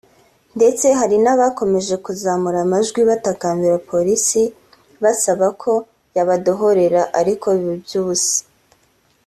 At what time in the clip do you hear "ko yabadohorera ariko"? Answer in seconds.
5.61-7.47